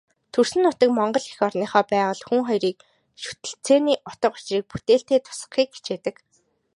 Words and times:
Төрсөн 0.33 0.61
нутаг, 0.65 0.89
Монгол 0.97 1.25
эх 1.31 1.39
орныхоо 1.47 1.83
байгаль, 1.91 2.25
хүн 2.27 2.41
хоёрын 2.47 2.75
шүтэлцээний 3.23 3.97
утга 4.09 4.27
учрыг 4.35 4.63
бүтээлдээ 4.71 5.19
тусгахыг 5.25 5.69
хичээдэг. 5.75 6.15